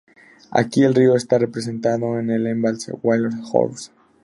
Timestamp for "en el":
2.17-2.47